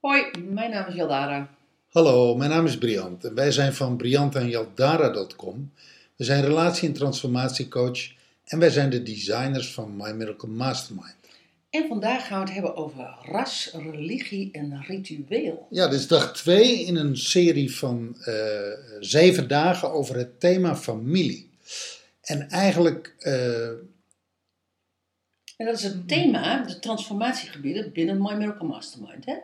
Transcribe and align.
Hoi, 0.00 0.30
mijn 0.48 0.70
naam 0.70 0.88
is 0.88 0.94
Jaldara. 0.94 1.48
Hallo, 1.88 2.36
mijn 2.36 2.50
naam 2.50 2.66
is 2.66 2.78
Briant 2.78 3.24
en 3.24 3.34
wij 3.34 3.50
zijn 3.50 3.74
van 3.74 3.96
briantenjaldara.com. 3.96 5.72
We 6.16 6.24
zijn 6.24 6.44
relatie- 6.44 6.88
en 6.88 6.94
transformatiecoach 6.94 8.08
en 8.44 8.58
wij 8.58 8.70
zijn 8.70 8.90
de 8.90 9.02
designers 9.02 9.72
van 9.72 9.96
My 9.96 10.10
Miracle 10.10 10.48
Mastermind. 10.48 11.19
En 11.70 11.88
vandaag 11.88 12.26
gaan 12.26 12.38
we 12.38 12.44
het 12.44 12.54
hebben 12.54 12.76
over 12.76 13.16
ras, 13.22 13.70
religie 13.72 14.50
en 14.52 14.82
ritueel. 14.82 15.66
Ja, 15.70 15.88
dit 15.88 15.98
is 15.98 16.06
dag 16.06 16.34
2 16.34 16.84
in 16.84 16.96
een 16.96 17.16
serie 17.16 17.74
van 17.74 18.16
eh, 18.24 18.34
zeven 19.00 19.48
dagen 19.48 19.92
over 19.92 20.16
het 20.16 20.40
thema 20.40 20.76
familie. 20.76 21.50
En 22.20 22.48
eigenlijk, 22.48 23.14
eh, 23.18 23.68
En 23.68 25.66
dat 25.66 25.74
is 25.74 25.82
het 25.82 26.08
thema, 26.08 26.64
de 26.64 26.78
transformatiegebieden 26.78 27.92
binnen 27.92 28.22
My 28.22 28.34
Miracle 28.34 28.68
Mastermind. 28.68 29.26
Hè? 29.26 29.36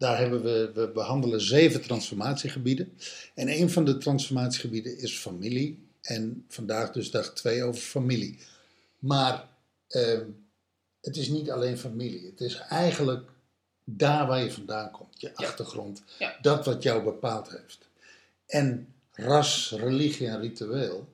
daar 0.00 0.18
hebben 0.18 0.42
we, 0.42 0.70
we 0.74 0.90
behandelen 0.94 1.40
zeven 1.40 1.82
transformatiegebieden. 1.82 2.92
En 3.34 3.48
een 3.48 3.70
van 3.70 3.84
de 3.84 3.96
transformatiegebieden 3.96 4.98
is 4.98 5.18
familie. 5.18 5.88
En 6.02 6.44
vandaag 6.48 6.92
dus 6.92 7.10
dag 7.10 7.32
2 7.34 7.62
over 7.62 7.80
familie. 7.80 8.38
Maar 8.98 9.48
eh, 9.88 10.18
het 11.00 11.16
is 11.16 11.28
niet 11.28 11.50
alleen 11.50 11.78
familie. 11.78 12.26
Het 12.26 12.40
is 12.40 12.56
eigenlijk 12.56 13.30
daar 13.84 14.26
waar 14.26 14.42
je 14.42 14.52
vandaan 14.52 14.90
komt. 14.90 15.20
Je 15.20 15.34
achtergrond. 15.34 16.02
Ja. 16.18 16.36
Dat 16.42 16.64
wat 16.64 16.82
jou 16.82 17.02
bepaald 17.02 17.50
heeft. 17.50 17.88
En 18.46 18.94
ras, 19.12 19.74
religie 19.76 20.28
en 20.28 20.40
ritueel 20.40 21.08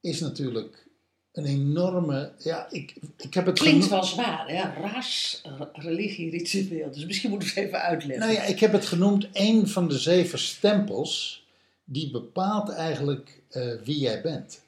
is 0.00 0.20
natuurlijk 0.20 0.86
een 1.32 1.44
enorme... 1.44 2.32
Ja, 2.38 2.70
ik, 2.70 2.94
ik 3.16 3.34
heb 3.34 3.46
het 3.46 3.58
Klinkt 3.58 3.88
wel 3.88 4.04
zwaar, 4.04 4.48
hè? 4.48 4.80
Ras, 4.80 5.42
religie, 5.72 6.30
ritueel. 6.30 6.90
Dus 6.90 7.06
misschien 7.06 7.30
moeten 7.30 7.48
we 7.48 7.54
het 7.54 7.64
even 7.64 7.80
uitleggen. 7.82 8.26
Nou 8.26 8.32
ja, 8.32 8.42
ik 8.42 8.60
heb 8.60 8.72
het 8.72 8.86
genoemd 8.86 9.28
een 9.32 9.68
van 9.68 9.88
de 9.88 9.98
zeven 9.98 10.38
stempels 10.38 11.46
die 11.84 12.10
bepaalt 12.10 12.68
eigenlijk 12.68 13.42
eh, 13.48 13.72
wie 13.84 13.98
jij 13.98 14.22
bent. 14.22 14.60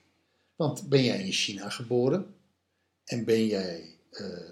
Want 0.57 0.89
ben 0.89 1.05
jij 1.05 1.25
in 1.25 1.33
China 1.33 1.69
geboren 1.69 2.35
en 3.05 3.25
ben 3.25 3.47
jij, 3.47 3.94
eh, 4.17 4.51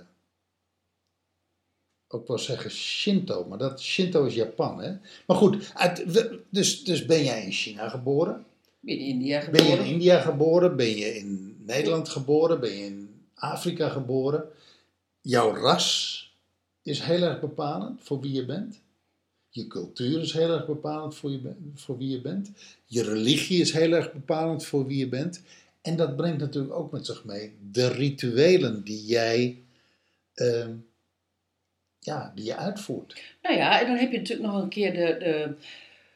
ook 2.09 2.29
wel 2.29 2.39
zeggen 2.39 2.71
Shinto, 2.71 3.45
maar 3.45 3.59
dat 3.59 3.81
Shinto 3.81 4.25
is 4.25 4.35
Japan, 4.35 4.83
hè? 4.83 4.93
Maar 5.27 5.37
goed, 5.37 5.71
uit, 5.75 6.05
dus, 6.51 6.85
dus 6.85 7.07
ben 7.07 7.25
jij 7.25 7.45
in 7.45 7.53
China 7.53 7.89
geboren? 7.89 8.45
Ben 8.81 8.95
je 8.95 9.01
in 9.01 9.07
India 9.07 9.51
Ben 9.51 9.65
je 9.65 9.71
geboren? 9.71 9.85
in 9.85 9.93
India 9.93 10.21
geboren? 10.21 10.77
Ben 10.77 10.97
je 10.97 11.17
in 11.17 11.57
Nederland 11.67 12.09
geboren? 12.09 12.61
Ben 12.61 12.71
je 12.71 12.85
in 12.85 13.15
Afrika 13.35 13.89
geboren? 13.89 14.45
Jouw 15.21 15.55
ras 15.55 16.21
is 16.83 17.01
heel 17.01 17.23
erg 17.23 17.41
bepalend 17.41 18.01
voor 18.03 18.21
wie 18.21 18.33
je 18.33 18.45
bent. 18.45 18.81
Je 19.49 19.67
cultuur 19.67 20.21
is 20.21 20.33
heel 20.33 20.51
erg 20.51 20.67
bepalend 20.67 21.15
voor, 21.15 21.31
je, 21.31 21.55
voor 21.75 21.99
wie 21.99 22.09
je 22.09 22.21
bent. 22.21 22.51
Je 22.87 23.03
religie 23.03 23.61
is 23.61 23.73
heel 23.73 23.93
erg 23.93 24.13
bepalend 24.13 24.65
voor 24.65 24.87
wie 24.87 24.99
je 24.99 25.09
bent. 25.09 25.43
En 25.83 25.97
dat 25.97 26.17
brengt 26.17 26.39
natuurlijk 26.39 26.75
ook 26.75 26.93
met 26.93 27.07
zich 27.07 27.25
mee 27.25 27.57
de 27.71 27.89
rituelen 27.89 28.85
die 28.85 29.05
jij, 29.05 29.63
ehm, 30.35 30.75
ja, 31.99 32.33
die 32.35 32.45
je 32.45 32.57
uitvoert. 32.57 33.23
Nou 33.43 33.57
ja, 33.57 33.81
en 33.81 33.87
dan 33.87 33.97
heb 33.97 34.13
je 34.13 34.19
natuurlijk 34.19 34.49
nog 34.49 34.63
een 34.63 34.69
keer 34.69 34.93
de, 34.93 35.17
de, 35.19 35.55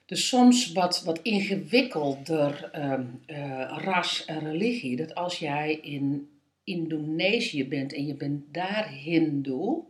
de 0.06 0.16
soms 0.16 0.72
wat, 0.72 1.02
wat 1.02 1.22
ingewikkelder 1.22 2.68
ehm, 2.72 3.04
eh, 3.26 3.78
ras 3.84 4.24
en 4.24 4.38
religie. 4.38 4.96
Dat 4.96 5.14
als 5.14 5.38
jij 5.38 5.74
in 5.74 6.30
Indonesië 6.64 7.68
bent 7.68 7.92
en 7.92 8.06
je 8.06 8.14
bent 8.14 8.54
daar 8.54 8.88
hindoe. 8.88 9.84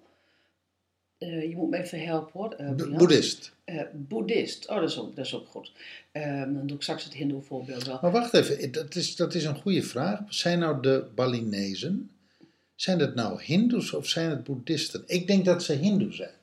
Eh, 1.18 1.48
je 1.48 1.56
moet 1.56 1.70
me 1.70 1.78
even 1.78 2.00
helpen 2.04 2.30
hoor. 2.32 2.54
Brian. 2.76 2.96
Boeddhist. 2.96 3.52
Eh, 3.64 3.82
boeddhist. 3.92 4.68
Oh, 4.68 4.80
dat 4.80 4.90
is 4.90 4.98
ook, 4.98 5.16
dat 5.16 5.24
is 5.24 5.34
ook 5.34 5.46
goed. 5.48 5.72
Ehm, 6.12 6.52
dan 6.54 6.66
doe 6.66 6.76
ik 6.76 6.82
straks 6.82 7.04
het 7.04 7.14
hindoe 7.14 7.42
voorbeeld 7.42 7.84
wel. 7.86 7.98
Maar 8.02 8.10
wacht 8.12 8.34
even, 8.34 8.72
dat 8.72 8.94
is, 8.94 9.16
dat 9.16 9.34
is 9.34 9.44
een 9.44 9.60
goede 9.60 9.82
vraag. 9.82 10.20
Zijn 10.28 10.58
nou 10.58 10.82
de 10.82 11.04
Balinezen, 11.14 12.10
zijn 12.74 12.98
het 12.98 13.14
nou 13.14 13.42
hindoes 13.42 13.92
of 13.92 14.08
zijn 14.08 14.30
het 14.30 14.44
boeddhisten? 14.44 15.02
Ik 15.06 15.26
denk 15.26 15.44
dat 15.44 15.62
ze 15.62 15.72
hindoe 15.72 16.12
zijn. 16.12 16.34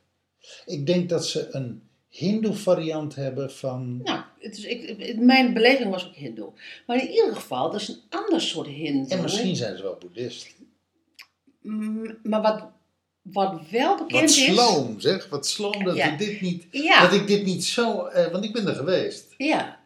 Ik 0.65 0.85
denk 0.85 1.09
dat 1.09 1.27
ze 1.27 1.47
een 1.51 1.81
hindoe 2.09 2.53
variant 2.53 3.15
hebben 3.15 3.51
van... 3.51 4.01
Nou, 4.03 4.23
het 4.39 4.57
is, 4.57 4.63
ik, 4.65 4.81
ik- 4.83 5.19
mijn 5.19 5.53
beleving 5.53 5.89
was 5.89 6.07
ook 6.07 6.15
hindoe. 6.15 6.51
Maar 6.87 7.01
in 7.01 7.09
ieder 7.09 7.35
geval, 7.35 7.71
dat 7.71 7.81
is 7.81 7.87
een 7.87 8.01
ander 8.09 8.41
soort 8.41 8.67
hindoe. 8.67 9.07
En 9.11 9.21
misschien 9.21 9.55
zijn 9.55 9.77
ze 9.77 9.83
wel 9.83 9.97
boeddhist. 9.99 10.55
Mm, 11.61 12.17
Maar 12.23 12.41
wat, 12.41 12.63
wat 13.23 13.61
wel 13.71 13.97
bekend 13.97 14.11
Wat 14.21 14.29
is... 14.29 14.45
sloom 14.45 14.99
zeg, 14.99 15.29
wat 15.29 15.47
sloom 15.47 15.83
dat, 15.83 15.95
Ja. 15.95 16.11
ik 16.11 16.17
dit 16.17 16.41
niet, 16.41 16.65
Ja, 16.71 17.01
dat 17.01 17.13
ik 17.13 17.27
dit 17.27 17.45
niet 17.45 17.65
zo... 17.65 18.05
eh, 18.05 18.31
want 18.31 18.45
ik 18.45 18.53
ben 18.53 18.67
er 18.67 18.75
geweest. 18.75 19.25
ja, 19.37 19.79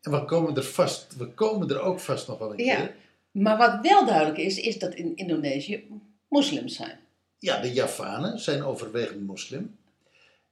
En 0.00 0.10
we 0.10 0.24
komen 0.24 0.56
er 0.56 0.64
vast, 0.64 1.16
we 1.16 1.28
komen 1.28 1.68
er 1.70 1.80
ook 1.80 2.00
vast 2.00 2.28
nog 2.28 2.38
wel 2.38 2.50
een 2.52 2.64
ja. 2.64 2.76
keer. 2.76 2.94
Maar 3.30 3.56
wat 3.56 3.78
wel 3.82 4.06
duidelijk 4.06 4.38
is, 4.38 4.58
is 4.58 4.78
dat 4.78 4.94
in 4.94 5.16
Indonesië 5.16 5.84
moslims 6.28 6.74
zijn. 6.76 6.98
Ja, 7.38 7.60
de 7.60 7.72
Javanen 7.72 8.38
zijn 8.38 8.62
overwegend 8.64 9.26
moslim. 9.26 9.76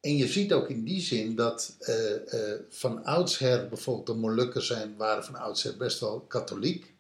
En 0.00 0.16
je 0.16 0.26
ziet 0.28 0.52
ook 0.52 0.68
in 0.70 0.84
die 0.84 1.00
zin 1.00 1.34
dat 1.34 1.76
eh, 1.78 2.14
eh, 2.14 2.60
van 2.68 3.04
oudsher 3.04 3.68
bijvoorbeeld 3.68 4.06
de 4.06 4.14
Molukken 4.14 4.62
zijn, 4.62 4.96
waren 4.96 5.24
van 5.24 5.34
oudsher 5.34 5.76
best 5.76 6.00
wel 6.00 6.20
katholiek. 6.20 6.94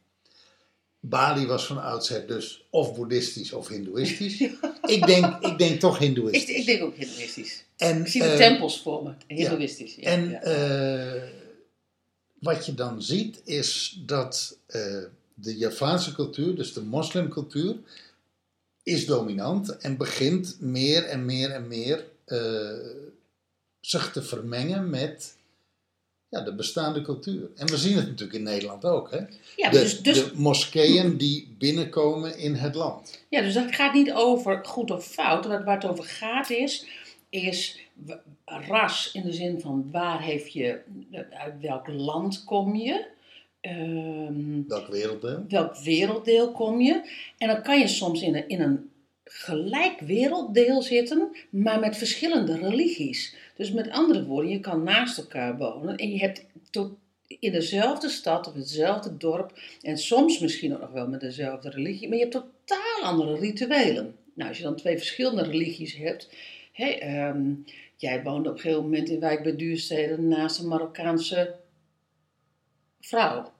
Bali 1.00 1.46
was 1.46 1.66
van 1.66 1.82
oudsher 1.82 2.26
dus 2.26 2.66
of 2.70 2.94
boeddhistisch 2.94 3.52
of 3.52 3.68
hindoeïstisch. 3.68 4.40
ik, 4.96 5.06
denk, 5.06 5.44
ik 5.44 5.58
denk 5.58 5.80
toch 5.80 5.98
hindoeïstisch. 5.98 6.56
ik 6.56 6.66
denk 6.66 6.82
ook 6.82 6.96
hindoeïstisch. 6.96 7.64
en, 7.76 8.00
Ik 8.00 8.06
zie 8.06 8.22
de 8.22 8.28
eh, 8.28 8.36
tempels 8.36 8.82
voor 8.82 9.02
me, 9.02 9.12
hindoeïstisch. 9.26 9.94
Ja, 9.94 10.02
En 10.02 10.42
eh, 10.42 11.22
wat 12.40 12.66
je 12.66 12.74
dan 12.74 13.02
ziet 13.02 13.40
is 13.44 14.00
dat 14.06 14.58
eh, 14.66 15.02
de 15.34 15.56
Javaanse 15.56 16.14
cultuur, 16.14 16.54
dus 16.54 16.72
de 16.72 16.82
moslimcultuur, 16.82 17.76
is 18.82 19.06
dominant 19.06 19.76
en 19.76 19.96
begint 19.96 20.56
meer 20.60 21.04
en 21.04 21.24
meer 21.24 21.50
en 21.50 21.68
meer 21.68 22.04
zich 23.80 24.12
te 24.12 24.22
vermengen 24.22 24.90
met 24.90 25.34
ja, 26.30 26.40
de 26.40 26.54
bestaande 26.54 27.02
cultuur. 27.02 27.48
En 27.56 27.66
we 27.66 27.76
zien 27.76 27.96
het 27.96 28.06
natuurlijk 28.06 28.38
in 28.38 28.44
Nederland 28.44 28.84
ook. 28.84 29.10
Hè? 29.10 29.18
ja, 29.56 29.70
de, 29.70 29.78
dus, 29.78 30.00
dus, 30.02 30.24
de 30.24 30.32
moskeeën 30.34 31.16
die 31.16 31.54
binnenkomen 31.58 32.38
in 32.38 32.54
het 32.54 32.74
land. 32.74 33.24
ja, 33.28 33.40
dus 33.40 33.54
dat 33.54 33.74
gaat 33.74 33.94
niet 33.94 34.12
over 34.12 34.60
goed 34.66 34.90
of 34.90 35.06
fout. 35.06 35.46
Waar, 35.46 35.64
waar 35.64 35.80
het 35.80 35.90
over 35.90 36.04
gaat 36.04 36.50
is, 36.50 36.86
is 37.28 37.78
ras 38.44 39.10
in 39.12 39.22
de 39.22 39.32
zin 39.32 39.60
van 39.60 39.88
waar 39.92 40.22
heeft 40.22 40.52
je, 40.52 40.80
uit 41.30 41.60
welk 41.60 41.88
land 41.88 42.44
kom 42.44 42.76
je. 42.76 43.06
Ehm, 43.60 44.62
Welk 44.68 44.86
werelddeel? 44.86 45.44
welk 45.48 45.76
werelddeel 45.76 46.52
kom 46.52 46.80
je. 46.80 47.10
En 47.38 47.48
dan 47.48 47.62
kan 47.62 47.78
je 47.78 47.88
soms 47.88 48.22
in 48.22 48.34
een, 48.34 48.48
in 48.48 48.60
een 48.60 48.90
gelijk 49.32 50.00
werelddeel 50.00 50.82
zitten, 50.82 51.36
maar 51.50 51.80
met 51.80 51.96
verschillende 51.96 52.56
religies. 52.58 53.34
Dus 53.56 53.72
met 53.72 53.90
andere 53.90 54.24
woorden, 54.24 54.50
je 54.50 54.60
kan 54.60 54.82
naast 54.82 55.18
elkaar 55.18 55.56
wonen 55.56 55.96
en 55.96 56.10
je 56.10 56.18
hebt 56.18 56.46
tot 56.70 56.92
in 57.26 57.52
dezelfde 57.52 58.08
stad 58.08 58.46
of 58.48 58.54
hetzelfde 58.54 59.16
dorp 59.16 59.58
en 59.82 59.98
soms 59.98 60.38
misschien 60.38 60.74
ook 60.74 60.80
nog 60.80 60.90
wel 60.90 61.08
met 61.08 61.20
dezelfde 61.20 61.70
religie, 61.70 62.08
maar 62.08 62.16
je 62.18 62.22
hebt 62.22 62.34
totaal 62.66 63.02
andere 63.02 63.38
rituelen. 63.38 64.16
Nou, 64.34 64.48
als 64.48 64.58
je 64.58 64.64
dan 64.64 64.76
twee 64.76 64.96
verschillende 64.96 65.42
religies 65.42 65.96
hebt, 65.96 66.30
hè, 66.72 66.86
ehm, 66.88 67.52
jij 67.96 68.22
woonde 68.22 68.48
op 68.48 68.54
een 68.54 68.60
gegeven 68.60 68.82
moment 68.82 69.08
in 69.08 69.20
Wijk 69.20 69.42
bij 69.42 69.56
Duurstede 69.56 70.18
naast 70.18 70.58
een 70.58 70.68
Marokkaanse 70.68 71.54
vrouw. 73.00 73.52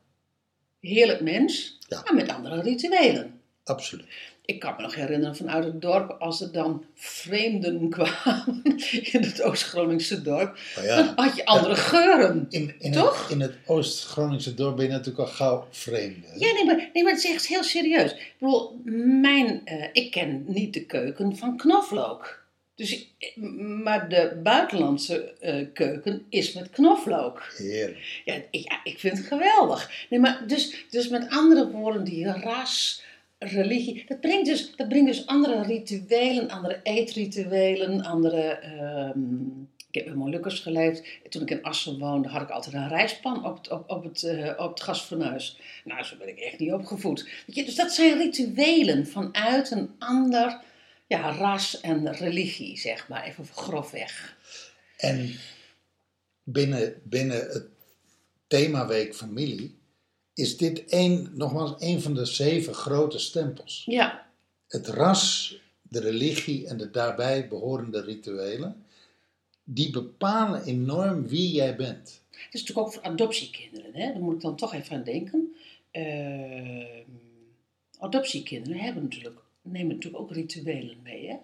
Heerlijk 0.80 1.20
mens, 1.20 1.78
Ja. 1.88 2.02
maar 2.02 2.14
met 2.14 2.28
andere 2.28 2.62
rituelen. 2.62 3.39
Absoluut. 3.64 4.06
Ik 4.44 4.60
kan 4.60 4.74
me 4.76 4.82
nog 4.82 4.94
herinneren 4.94 5.36
vanuit 5.36 5.64
het 5.64 5.80
dorp, 5.80 6.16
als 6.18 6.40
er 6.40 6.52
dan 6.52 6.84
vreemden 6.94 7.88
kwamen 7.90 8.62
in 8.90 9.22
het 9.22 9.42
Oost-Groningse 9.42 10.22
dorp, 10.22 10.58
dan 10.74 10.84
ja, 10.84 11.12
had 11.16 11.36
je 11.36 11.44
andere 11.44 11.76
geuren. 11.76 12.46
in, 12.48 12.74
in, 12.78 12.92
Toch? 12.92 13.22
Het, 13.22 13.30
in 13.30 13.40
het 13.40 13.54
Oost-Groningse 13.66 14.54
dorp 14.54 14.76
ben 14.76 14.84
je 14.84 14.90
natuurlijk 14.90 15.18
al 15.18 15.34
gauw 15.34 15.66
vreemd. 15.70 16.24
hè? 16.26 16.32
Ja, 16.34 16.52
nee 16.52 16.64
maar, 16.64 16.90
nee, 16.92 17.02
maar 17.02 17.12
het 17.12 17.24
is 17.24 17.30
echt 17.30 17.46
heel 17.46 17.62
serieus. 17.62 18.12
Ik 18.12 18.34
bedoel, 18.38 18.80
mijn, 19.20 19.60
eh, 19.64 19.88
ik 19.92 20.10
ken 20.10 20.44
niet 20.46 20.74
de 20.74 20.84
keuken 20.84 21.36
van 21.36 21.56
knoflook. 21.56 22.38
Dus, 22.74 23.12
eh, 23.18 23.36
maar 23.82 24.08
de 24.08 24.40
buitenlandse 24.42 25.34
eh, 25.40 25.66
keuken 25.72 26.26
is 26.28 26.52
met 26.52 26.70
knoflook. 26.70 27.52
Heerlijk. 27.56 28.22
Ja, 28.24 28.34
ik, 28.34 28.48
ja, 28.50 28.80
ik 28.84 28.98
vind 28.98 29.18
het 29.18 29.26
geweldig. 29.26 30.06
Nee, 30.10 30.20
maar 30.20 30.44
dus, 30.46 30.84
dus 30.90 31.08
met 31.08 31.28
andere 31.28 31.70
woorden, 31.70 32.04
die 32.04 32.32
ras, 32.32 33.02
religie, 33.42 34.04
dat 34.06 34.20
brengt 34.20 34.46
dus, 34.46 34.76
dat 34.76 34.88
brengt 34.88 35.06
dus 35.06 35.26
andere 35.26 35.62
rituelen, 35.62 36.48
andere 36.48 36.80
eetrituelen, 36.82 38.02
andere... 38.02 38.42
ehm, 38.42 39.58
ik 39.90 39.96
heb 39.96 40.06
in 40.06 40.16
Molukkers 40.16 40.60
geleefd. 40.60 41.02
Toen 41.28 41.42
ik 41.42 41.50
in 41.50 41.62
Assen 41.62 41.98
woonde, 41.98 42.28
had 42.28 42.42
ik 42.42 42.50
altijd 42.50 42.74
een 42.74 42.88
rijstpan 42.88 43.44
op 43.44 43.56
het, 43.56 43.70
op, 43.70 43.90
op 43.90 44.04
het, 44.04 44.22
eh, 44.22 44.52
op 44.56 44.70
het 44.70 44.80
gasfornuis. 44.80 45.60
Nou, 45.84 46.02
zo 46.02 46.16
ben 46.16 46.28
ik 46.28 46.38
echt 46.38 46.58
niet 46.58 46.72
opgevoed. 46.72 47.28
Je, 47.46 47.64
dus 47.64 47.74
dat 47.74 47.92
zijn 47.92 48.18
rituelen 48.18 49.06
vanuit 49.06 49.70
een 49.70 49.90
ander 49.98 50.60
ja, 51.06 51.32
ras 51.32 51.80
en 51.80 52.12
religie, 52.12 52.78
zeg 52.78 53.08
maar, 53.08 53.24
even 53.24 53.46
grofweg. 53.46 54.36
En 54.96 55.34
binnen, 56.42 57.00
binnen 57.04 57.36
het 57.36 57.68
themaweek 58.46 59.16
familie 59.16 59.79
is 60.40 60.56
dit 60.56 60.82
een, 60.86 61.30
nogmaals 61.34 61.74
een 61.78 62.00
van 62.00 62.14
de 62.14 62.24
zeven 62.24 62.74
grote 62.74 63.18
stempels. 63.18 63.82
Ja, 63.86 64.26
Het 64.68 64.86
ras, 64.86 65.56
de 65.82 66.00
religie 66.00 66.66
en 66.66 66.76
de 66.76 66.90
daarbij 66.90 67.48
behorende 67.48 68.00
rituelen, 68.00 68.84
die 69.64 69.90
bepalen 69.90 70.64
enorm 70.64 71.28
wie 71.28 71.52
jij 71.52 71.76
bent. 71.76 72.22
het 72.30 72.54
is 72.54 72.60
natuurlijk 72.60 72.86
ook 72.86 72.92
voor 72.92 73.02
adoptiekinderen, 73.02 73.94
hè? 73.94 74.12
daar 74.12 74.22
moet 74.22 74.34
ik 74.34 74.40
dan 74.40 74.56
toch 74.56 74.74
even 74.74 74.96
aan 74.96 75.04
denken. 75.04 75.54
Ehm, 75.90 77.02
adoptiekinderen 77.98 78.80
hebben 78.80 79.02
natuurlijk, 79.02 79.40
nemen 79.62 79.94
natuurlijk 79.94 80.22
ook 80.22 80.32
rituelen 80.32 80.96
mee, 81.02 81.28
hè? 81.28 81.36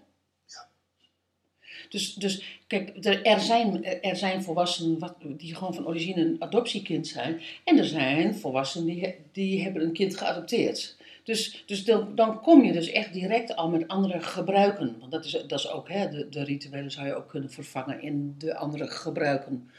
Dus, 1.89 2.15
dus 2.15 2.61
kijk, 2.67 3.07
er, 3.23 3.41
zijn, 3.41 3.85
er 3.85 4.17
zijn 4.17 4.43
volwassenen 4.43 5.15
die 5.37 5.55
gewoon 5.55 5.75
van 5.75 5.87
origine 5.87 6.21
een 6.21 6.37
adoptiekind 6.39 7.07
zijn. 7.07 7.41
En 7.65 7.79
er 7.79 7.85
zijn 7.85 8.35
volwassenen 8.35 8.87
die, 8.87 9.15
die 9.33 9.63
hebben 9.63 9.83
een 9.83 9.93
kind 9.93 10.17
geadopteerd. 10.17 10.97
Dus, 11.27 11.63
dus 11.67 11.85
dan, 11.85 12.15
dan 12.15 12.41
kom 12.41 12.65
je 12.65 12.73
dus 12.73 12.91
echt 12.91 13.13
direct 13.13 13.57
al 13.57 13.69
met 13.69 13.89
andere 13.89 14.21
gebruiken. 14.21 14.97
Want 14.99 15.13
dat 15.13 15.25
is, 15.25 15.33
dat 15.33 15.59
is 15.59 15.71
ook, 15.71 15.89
hè, 15.89 16.09
de, 16.09 16.29
de 16.29 16.45
rituelen 16.45 16.91
zou 16.91 17.07
je 17.07 17.15
ook 17.15 17.29
kunnen 17.29 17.51
vervangen 17.51 18.03
in 18.03 18.35
de 18.39 18.57
andere 18.57 18.87
gebruiken. 18.87 19.71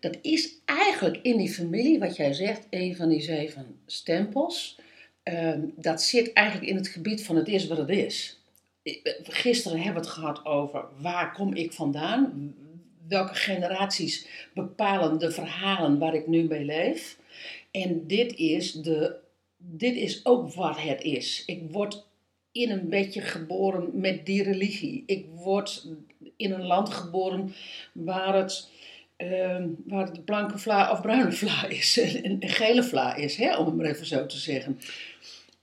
Dat 0.00 0.18
is 0.22 0.54
eigenlijk 0.64 1.18
in 1.22 1.36
die 1.36 1.52
familie, 1.52 1.98
wat 1.98 2.16
jij 2.16 2.32
zegt, 2.32 2.66
een 2.70 2.96
van 2.96 3.08
die 3.08 3.20
zeven 3.20 3.76
stempels. 3.86 4.78
Ehm, 5.22 5.60
dat 5.76 6.02
zit 6.02 6.32
eigenlijk 6.32 6.68
in 6.70 6.76
het 6.76 6.88
gebied 6.88 7.24
van 7.24 7.36
het 7.36 7.48
is 7.48 7.66
wat 7.66 7.78
het 7.78 7.88
is. 7.88 8.43
Ik- 8.84 9.18
Gisteren 9.22 9.80
hebben 9.80 10.02
we 10.02 10.08
het 10.08 10.18
gehad 10.18 10.44
over 10.44 10.84
waar 11.00 11.32
kom 11.32 11.54
ik 11.54 11.72
vandaan? 11.72 12.54
Welke 13.08 13.34
generaties 13.34 14.26
bepalen 14.54 15.18
de 15.18 15.30
verhalen 15.30 15.98
waar 15.98 16.14
ik 16.14 16.26
nu 16.26 16.42
mee 16.42 16.64
leef? 16.64 17.18
En 17.70 18.06
dit 18.06 18.34
is, 18.34 18.72
de, 18.72 19.16
dit 19.56 19.96
is 19.96 20.24
ook 20.26 20.52
wat 20.54 20.80
het 20.80 21.02
is. 21.02 21.42
Ik 21.46 21.62
word 21.70 22.06
in 22.52 22.70
een 22.70 22.88
beetje 22.88 23.20
geboren 23.20 23.90
met 24.00 24.26
die 24.26 24.42
religie. 24.42 25.02
Ik 25.06 25.26
word 25.34 25.86
in 26.36 26.52
een 26.52 26.66
land 26.66 26.88
geboren 26.90 27.54
waar 27.92 28.34
het, 28.34 28.68
ehm, 29.16 29.68
waar 29.86 30.06
het 30.06 30.24
blanke 30.24 30.58
vla 30.58 30.90
of 30.92 31.00
bruine 31.00 31.32
vla 31.42 31.66
is. 31.68 31.98
En 31.98 32.38
gele 32.40 32.82
vla 32.84 33.14
is, 33.14 33.36
hè, 33.36 33.56
om 33.56 33.66
het 33.66 33.74
maar 33.74 33.86
even 33.86 34.06
zo 34.06 34.26
te 34.26 34.38
zeggen. 34.38 34.80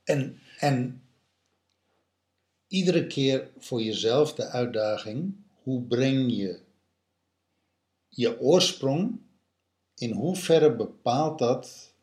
En, 0.03 0.39
en 0.59 1.01
iedere 2.71 3.07
keer 3.07 3.49
voor 3.57 3.81
jezelf 3.81 4.33
de 4.33 4.47
uitdaging, 4.47 5.33
hoe 5.63 5.81
breng 5.81 6.35
je 6.35 6.59
je 8.09 8.39
oorsprong, 8.39 9.19
in 9.95 10.11
hoeverre 10.11 10.75
bepaalt 10.75 11.39
dat 11.39 11.93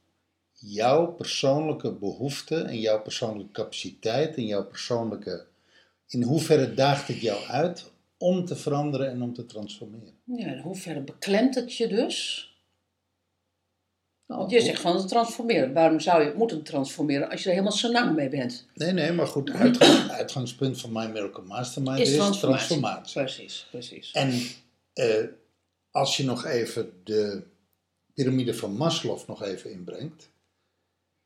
jouw 0.52 1.06
persoonlijke 1.12 1.92
behoeften 1.92 2.66
en 2.66 2.80
jouw 2.80 3.02
persoonlijke 3.02 3.52
capaciteit 3.52 4.36
en 4.36 4.46
jouw 4.46 4.66
persoonlijke, 4.66 5.46
in 6.08 6.22
hoeverre 6.22 6.74
daagt 6.74 7.08
het 7.08 7.20
jou 7.20 7.44
uit 7.46 7.90
om 8.18 8.44
te 8.44 8.56
veranderen 8.56 9.10
en 9.10 9.22
om 9.22 9.34
te 9.34 9.46
transformeren? 9.46 10.14
Ja, 10.24 10.46
in 10.46 10.60
hoeverre 10.60 11.00
beklemt 11.00 11.54
het 11.54 11.74
je 11.74 11.88
dus? 11.88 12.47
Nou, 14.28 14.40
Want 14.40 14.52
je 14.52 14.60
zegt 14.60 14.80
van 14.80 14.96
het 14.96 15.08
transformeren. 15.08 15.72
Waarom 15.72 16.00
zou 16.00 16.20
je 16.20 16.26
het 16.26 16.36
moeten 16.36 16.62
transformeren 16.62 17.30
als 17.30 17.40
je 17.42 17.46
er 17.46 17.54
helemaal 17.54 17.76
senang 17.76 18.16
mee 18.16 18.28
bent? 18.28 18.66
Nee, 18.74 18.92
nee, 18.92 19.12
maar 19.12 19.26
goed, 19.26 19.50
uitgang, 19.50 20.10
uitgangspunt 20.10 20.80
van 20.80 20.92
My 20.92 21.06
Miracle 21.06 21.42
Mastermind 21.42 21.98
is, 21.98 22.14
transformatie. 22.14 23.12
Precies, 23.12 23.66
precies. 23.70 24.12
En 24.12 24.40
eh, 24.92 25.24
als 25.90 26.16
je 26.16 26.24
nog 26.24 26.44
even 26.44 26.92
de 27.04 27.42
piramide 28.14 28.54
van 28.54 28.76
Maslow 28.76 29.18
nog 29.26 29.42
even 29.42 29.70
inbrengt. 29.70 30.28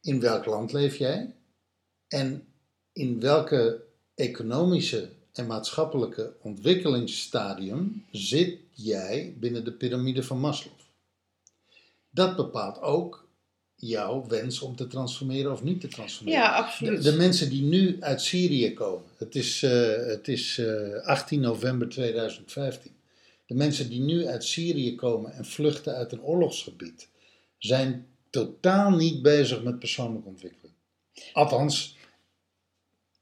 In 0.01 0.21
welk 0.21 0.45
land 0.45 0.73
leef 0.73 0.97
jij? 0.97 1.35
En 2.09 2.47
in 2.93 3.21
welke 3.21 3.83
economische 4.15 5.09
en 5.33 5.47
maatschappelijke 5.47 6.33
ontwikkelingsstadium 6.43 8.07
zit 8.11 8.59
jij 8.71 9.35
binnen 9.39 9.65
de 9.65 9.73
piramide 9.73 10.23
van 10.23 10.41
Maslow? 10.41 10.73
Dat 12.15 12.37
bepaalt 12.37 12.81
ook 12.81 13.29
jouw 13.77 14.27
wens 14.27 14.61
om 14.61 14.77
te 14.77 14.87
transformeren 14.87 15.53
of 15.53 15.63
niet 15.63 15.81
te 15.81 15.89
transformeren. 15.89 16.41
Ja, 16.41 16.57
De, 16.57 16.63
absoluut. 16.63 17.03
de 17.03 17.13
mensen 17.13 17.51
die 17.51 17.63
nu 17.63 17.97
uit 18.01 18.23
Syrië 18.23 18.75
komen, 18.75 19.09
het 19.17 19.35
is, 19.35 19.63
eh, 19.63 20.07
het 20.07 20.29
is 20.29 20.59
eh, 20.59 21.07
18 21.07 21.41
november 21.41 21.89
2015. 21.89 22.93
De 23.47 23.55
mensen 23.55 23.89
die 23.89 24.01
nu 24.01 24.27
uit 24.27 24.45
Syrië 24.45 24.95
komen 24.95 25.33
en 25.33 25.45
vluchten 25.45 25.95
uit 25.95 26.13
een 26.13 26.23
oorlogsgebied, 26.23 27.09
zijn 27.59 28.07
totaal 28.31 28.91
niet 28.91 29.23
bezig 29.23 29.63
met 29.63 29.79
persoonlijke 29.79 30.29
ontwikkeling. 30.29 30.75
Althans, 31.33 31.97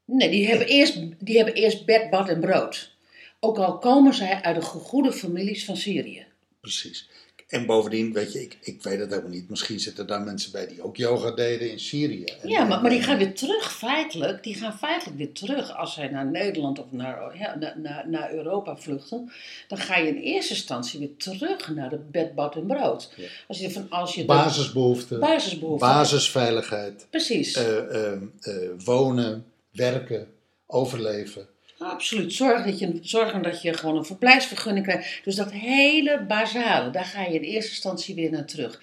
Nee, 0.05 0.29
die 0.29 0.47
hebben, 0.47 0.67
eerst, 0.67 0.99
die 1.25 1.35
hebben 1.35 1.53
eerst 1.53 1.85
bed, 1.85 2.09
bad 2.09 2.29
en 2.29 2.39
brood. 2.39 2.91
Ook 3.39 3.57
al 3.57 3.77
komen 3.77 4.13
zij 4.13 4.41
uit 4.41 4.55
de 4.55 4.61
goede 4.61 5.11
families 5.11 5.65
van 5.65 5.77
Syrië. 5.77 6.25
precies. 6.61 7.09
En 7.51 7.65
bovendien, 7.65 8.13
weet 8.13 8.33
je, 8.33 8.41
ik, 8.41 8.57
ik 8.61 8.83
weet 8.83 8.99
het 8.99 9.09
helemaal 9.09 9.31
niet. 9.31 9.49
Misschien 9.49 9.79
zitten 9.79 10.07
daar 10.07 10.21
mensen 10.21 10.51
bij 10.51 10.67
die 10.67 10.81
ook 10.83 10.97
yoga 10.97 11.31
deden 11.31 11.71
in 11.71 11.79
Syrië. 11.79 12.23
En- 12.23 12.49
Ja, 12.49 12.63
maar, 12.63 12.81
maar 12.81 12.89
die 12.89 13.01
gaan 13.01 13.17
weer 13.17 13.33
terug 13.35 13.73
feitelijk. 13.73 14.43
Die 14.43 14.55
gaan 14.55 14.77
feitelijk 14.77 15.17
weer 15.17 15.31
terug 15.31 15.75
als 15.77 15.93
zij 15.93 16.07
naar 16.07 16.25
Nederland 16.25 16.79
of 16.79 16.85
naar, 16.91 17.37
ja, 17.37 17.55
naar, 17.75 18.09
naar, 18.09 18.33
Europa 18.33 18.77
vluchten. 18.77 19.31
Dan 19.67 19.77
ga 19.77 19.97
je 19.97 20.07
in 20.07 20.15
eerste 20.21 20.53
instantie 20.53 20.99
weer 20.99 21.15
terug 21.17 21.69
naar 21.75 21.89
de 21.89 21.99
bed, 22.11 22.35
bad 22.35 22.55
en 22.55 22.65
brood. 22.67 23.13
Ja. 23.15 23.27
Als 23.47 23.59
je, 23.59 23.71
van, 23.71 23.89
als 23.89 24.13
je 24.15 24.21
de 24.21 24.27
Basisbehoeften, 24.27 25.19
basisbehoeften... 25.19 25.87
basisveiligheid, 25.89 27.07
Precies. 27.09 27.53
eh, 27.55 27.77
eh, 27.77 28.11
eh, 28.41 28.69
wonen, 28.85 29.45
werken, 29.71 30.27
overleven. 30.67 31.47
Absoluut. 31.81 32.33
Zorg 32.33 32.65
dat 32.65 32.79
je, 32.79 32.99
zorgen 33.01 33.41
dat 33.41 33.61
je 33.61 33.73
gewoon 33.73 33.97
een 33.97 34.05
verblijfsvergunning 34.05 34.85
krijgt. 34.85 35.21
Dus 35.23 35.35
dat 35.35 35.51
hele 35.51 36.25
basale, 36.27 36.91
daar 36.91 37.05
ga 37.05 37.23
je 37.23 37.33
in 37.33 37.41
eerste 37.41 37.69
instantie 37.71 38.15
weer 38.15 38.31
naar 38.31 38.45
terug. 38.45 38.81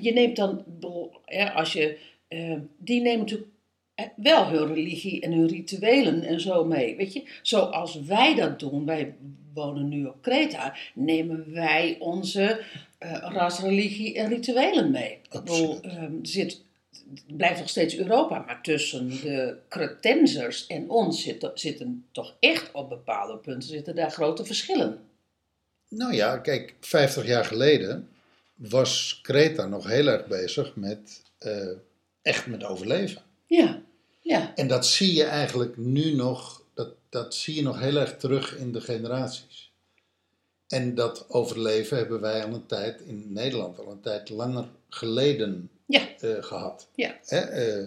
Je 0.00 0.12
neemt 0.12 0.36
dan, 0.36 0.64
als 1.54 1.72
je, 1.72 1.98
eh, 2.28 2.56
die 2.78 3.00
nemen 3.00 3.18
natuurlijk 3.18 3.50
eh, 3.94 4.06
wel 4.16 4.46
hun 4.48 4.74
religie 4.74 5.20
en 5.20 5.32
hun 5.32 5.48
rituelen 5.48 6.22
en 6.22 6.40
zo 6.40 6.64
mee. 6.64 6.96
Weet 6.96 7.12
je, 7.12 7.22
zoals 7.42 8.00
wij 8.00 8.34
dat 8.34 8.58
doen, 8.58 8.86
wij 8.86 9.14
wonen 9.54 9.88
nu 9.88 10.04
op 10.04 10.22
Kreta, 10.22 10.76
nemen 10.94 11.52
wij 11.52 11.96
onze 11.98 12.60
eh 12.98 13.26
rasreligie 13.32 14.14
en 14.14 14.28
rituelen 14.28 14.90
mee. 14.90 15.10
Ik 15.10 15.30
bedoel, 15.30 15.74
Absoluut. 15.74 15.84
ehm, 15.84 16.02
er 16.02 16.26
zit, 16.26 16.62
het 17.26 17.36
blijft 17.36 17.58
nog 17.58 17.68
steeds 17.68 17.96
Europa, 17.96 18.38
maar 18.38 18.62
tussen 18.62 19.08
de 19.08 19.56
Cretensers 19.68 20.66
en 20.66 20.90
ons 20.90 21.22
zitten, 21.22 21.50
zitten 21.54 22.06
toch 22.12 22.36
echt 22.40 22.72
op 22.72 22.88
bepaalde 22.88 23.36
punten 23.36 23.68
zitten 23.68 23.94
daar 23.94 24.10
grote 24.10 24.44
verschillen. 24.44 24.98
Nou 25.88 26.14
ja, 26.14 26.38
kijk, 26.38 26.74
50 26.80 27.26
jaar 27.26 27.44
geleden 27.44 28.08
was 28.54 29.20
Kreta 29.22 29.66
nog 29.66 29.86
heel 29.86 30.06
erg 30.06 30.26
bezig 30.26 30.76
met 30.76 31.22
eh, 31.38 31.68
echt 32.22 32.46
met 32.46 32.64
overleven. 32.64 33.22
Ja, 33.46 33.82
ja, 34.20 34.52
En 34.54 34.68
dat 34.68 34.86
zie 34.86 35.14
je 35.14 35.24
eigenlijk 35.24 35.76
nu 35.76 36.14
nog, 36.14 36.62
dat, 36.74 36.88
dat 37.08 37.34
zie 37.34 37.54
je 37.54 37.62
nog 37.62 37.80
heel 37.80 37.96
erg 37.96 38.16
terug 38.16 38.56
in 38.56 38.72
de 38.72 38.80
generaties. 38.80 39.63
En 40.68 40.94
dat 40.94 41.24
overleven 41.28 41.96
hebben 41.96 42.20
wij 42.20 42.44
al 42.44 42.52
een 42.54 42.66
tijd 42.66 43.00
in 43.00 43.24
Nederland 43.28 43.78
al 43.78 43.90
een 43.90 44.00
tijd 44.00 44.28
langer 44.30 44.64
geleden 44.88 45.70
ja, 45.86 46.00
eh, 46.20 46.30
gehad. 46.40 46.88
ja. 46.94 47.16
Hè? 47.26 47.38
eh, 47.38 47.86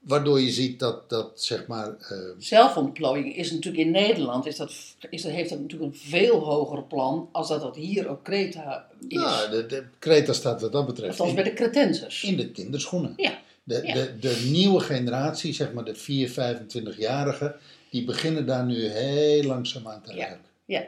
waardoor 0.00 0.40
je 0.40 0.50
ziet 0.50 0.78
dat, 0.78 1.08
dat 1.10 1.42
zeg 1.42 1.66
maar, 1.66 1.96
eh, 1.98 2.18
Zelfontplooiing 2.38 3.36
is 3.36 3.50
natuurlijk 3.50 3.84
in 3.84 3.90
Nederland, 3.90 4.46
is 4.46 4.56
dat, 4.56 4.72
is 5.10 5.22
dat, 5.22 5.32
heeft 5.32 5.50
dat 5.50 5.60
natuurlijk 5.60 5.92
een 5.92 5.98
veel 5.98 6.38
hoger 6.38 6.82
plan 6.82 7.28
als 7.32 7.48
dat 7.48 7.60
dat 7.60 7.76
hier 7.76 8.10
op 8.10 8.22
Kreta 8.24 8.88
is. 9.08 9.16
nou, 9.16 9.50
de, 9.50 9.66
de 9.66 9.84
Kreta 9.98 10.32
staat 10.32 10.60
wat 10.60 10.72
dat 10.72 10.86
betreft 10.86 11.10
Althans 11.20 11.34
bij 11.34 11.44
de 11.44 11.52
Cretensers. 11.52 12.22
in 12.24 12.36
de 12.36 12.50
kinderschoenen. 12.50 13.12
Ja, 13.16 13.38
De, 13.64 13.80
Ja. 13.84 13.94
de, 13.94 14.18
de 14.18 14.48
nieuwe 14.50 14.80
generatie, 14.80 15.52
zeg 15.52 15.72
maar 15.72 15.84
de 15.84 15.94
4, 15.94 16.30
25-jarigen, 16.30 17.54
die 17.90 18.04
beginnen 18.04 18.46
daar 18.46 18.64
nu 18.64 18.84
heel 18.88 19.42
langzaam 19.42 19.88
aan 19.88 20.02
te 20.02 20.14
Ja. 20.14 20.26
ruiken. 20.26 20.44
ja, 20.64 20.78
ja. 20.80 20.86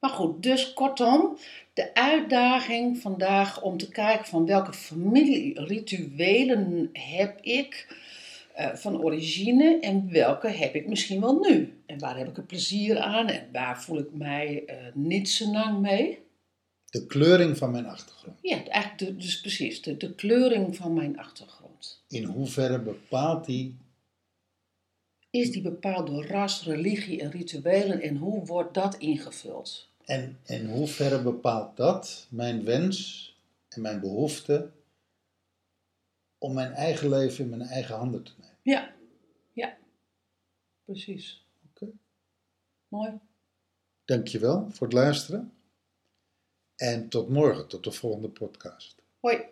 Maar 0.00 0.10
goed, 0.10 0.42
dus 0.42 0.72
kortom, 0.72 1.36
de 1.72 1.94
uitdaging 1.94 2.98
vandaag 2.98 3.62
om 3.62 3.76
te 3.78 3.88
kijken 3.88 4.26
van 4.26 4.46
welke 4.46 4.72
familierituelen 4.72 6.90
heb 6.92 7.40
ik. 7.40 7.98
eh, 8.54 8.74
van 8.74 9.02
origine 9.02 9.78
en 9.80 10.10
welke 10.12 10.48
heb 10.48 10.74
ik 10.74 10.86
misschien 10.88 11.20
wel 11.20 11.38
nu? 11.38 11.82
En 11.86 11.98
waar 11.98 12.18
heb 12.18 12.28
ik 12.28 12.36
er 12.36 12.42
plezier 12.42 12.98
aan 12.98 13.28
en 13.28 13.48
waar 13.52 13.82
voel 13.82 13.98
ik 13.98 14.12
mij 14.12 14.62
eh, 14.66 14.76
niet 14.94 15.30
zo 15.30 15.52
lang 15.52 15.80
mee? 15.80 16.18
De 16.90 17.06
kleuring 17.06 17.56
van 17.56 17.70
mijn 17.70 17.86
achtergrond. 17.86 18.38
Ja, 18.42 18.64
eigenlijk 18.66 18.98
de, 18.98 19.16
dus 19.16 19.40
precies, 19.40 19.82
de, 19.82 19.96
de 19.96 20.14
kleuring 20.14 20.76
van 20.76 20.94
mijn 20.94 21.18
achtergrond. 21.18 22.04
In 22.08 22.24
hoeverre 22.24 22.80
bepaalt 22.80 23.46
die 23.46 23.76
Is 25.30 25.52
die 25.52 25.62
bepaald 25.62 26.06
door 26.06 26.26
ras, 26.26 26.64
religie 26.64 27.20
en 27.20 27.30
rituelen 27.30 28.00
en 28.00 28.16
hoe 28.16 28.44
wordt 28.46 28.74
dat 28.74 28.96
ingevuld? 28.96 29.88
En 30.10 30.38
in 30.44 30.66
hoeverre 30.66 31.22
bepaalt 31.22 31.76
dat 31.76 32.26
mijn 32.30 32.64
wens 32.64 33.28
en 33.68 33.80
mijn 33.80 34.00
behoefte 34.00 34.70
om 36.38 36.54
mijn 36.54 36.72
eigen 36.72 37.08
leven 37.08 37.44
in 37.44 37.50
mijn 37.50 37.70
eigen 37.70 37.94
handen 37.94 38.22
te 38.22 38.32
nemen? 38.38 38.56
Ja, 38.62 38.94
ja, 39.52 39.76
precies. 40.84 41.46
Oké. 41.68 41.92
Mooi. 42.88 43.18
Dankjewel 44.04 44.70
voor 44.70 44.86
het 44.86 44.96
luisteren. 44.96 45.52
En 46.76 47.08
tot 47.08 47.28
morgen, 47.28 47.68
tot 47.68 47.84
de 47.84 47.92
volgende 47.92 48.28
podcast. 48.28 49.02
Hoi. 49.20 49.44